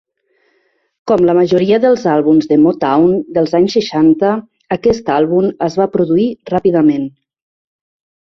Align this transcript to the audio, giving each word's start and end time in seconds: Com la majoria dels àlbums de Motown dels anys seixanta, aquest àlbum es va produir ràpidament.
Com 1.09 1.25
la 1.25 1.33
majoria 1.39 1.77
dels 1.83 2.05
àlbums 2.13 2.47
de 2.51 2.57
Motown 2.63 3.13
dels 3.35 3.53
anys 3.59 3.75
seixanta, 3.77 4.31
aquest 4.77 5.13
àlbum 5.17 5.51
es 5.69 5.77
va 5.81 5.87
produir 5.97 6.27
ràpidament. 6.53 7.07